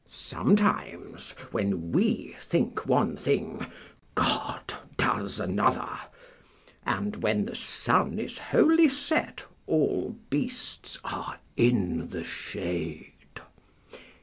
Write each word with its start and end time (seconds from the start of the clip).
Sometimes, 0.09 1.33
when 1.51 1.91
we 1.91 2.35
think 2.41 2.87
one 2.87 3.15
thing, 3.17 3.67
God 4.15 4.73
does 4.97 5.39
another; 5.39 5.87
and 6.87 7.17
when 7.17 7.45
the 7.45 7.55
sun 7.55 8.17
is 8.17 8.39
wholly 8.39 8.89
set 8.89 9.45
all 9.67 10.17
beasts 10.31 10.97
are 11.03 11.37
in 11.55 12.09
the 12.09 12.23
shade. 12.23 13.41